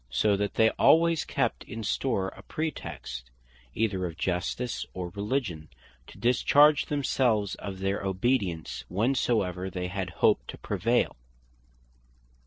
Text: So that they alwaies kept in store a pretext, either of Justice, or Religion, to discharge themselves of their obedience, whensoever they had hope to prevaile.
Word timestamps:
So 0.09 0.35
that 0.35 0.55
they 0.55 0.71
alwaies 0.79 1.23
kept 1.27 1.63
in 1.65 1.83
store 1.83 2.29
a 2.29 2.41
pretext, 2.41 3.29
either 3.75 4.07
of 4.07 4.17
Justice, 4.17 4.83
or 4.95 5.09
Religion, 5.09 5.69
to 6.07 6.17
discharge 6.17 6.87
themselves 6.87 7.53
of 7.53 7.77
their 7.77 8.03
obedience, 8.03 8.83
whensoever 8.89 9.69
they 9.69 9.89
had 9.89 10.09
hope 10.25 10.47
to 10.47 10.57
prevaile. 10.57 11.17